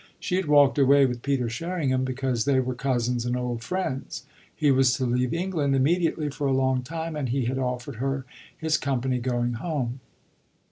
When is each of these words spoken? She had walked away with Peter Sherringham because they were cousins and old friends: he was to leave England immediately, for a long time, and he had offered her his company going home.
She 0.19 0.37
had 0.37 0.47
walked 0.47 0.79
away 0.79 1.05
with 1.05 1.21
Peter 1.21 1.47
Sherringham 1.47 2.03
because 2.03 2.45
they 2.45 2.59
were 2.59 2.73
cousins 2.73 3.23
and 3.23 3.37
old 3.37 3.61
friends: 3.61 4.23
he 4.55 4.71
was 4.71 4.95
to 4.95 5.05
leave 5.05 5.31
England 5.31 5.75
immediately, 5.75 6.29
for 6.31 6.47
a 6.47 6.51
long 6.55 6.81
time, 6.81 7.15
and 7.15 7.29
he 7.29 7.45
had 7.45 7.59
offered 7.59 7.97
her 7.97 8.25
his 8.57 8.77
company 8.79 9.19
going 9.19 9.53
home. 9.61 9.99